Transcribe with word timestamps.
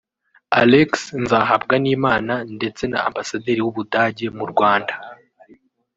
Alex 0.61 0.91
Nzahabwanimana 1.21 2.33
ndetse 2.55 2.83
na 2.91 2.99
Ambasaderi 3.07 3.61
w’u 3.63 3.73
Budage 3.77 4.27
mu 4.37 4.45
Rwanda 4.51 4.93